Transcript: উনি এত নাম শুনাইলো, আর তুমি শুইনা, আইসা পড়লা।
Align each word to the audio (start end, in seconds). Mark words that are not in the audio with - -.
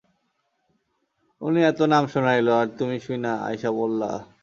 উনি 1.41 1.59
এত 1.63 1.79
নাম 1.83 2.03
শুনাইলো, 2.07 2.51
আর 2.59 2.67
তুমি 2.77 2.95
শুইনা, 2.99 3.31
আইসা 3.41 3.69
পড়লা। 3.77 4.11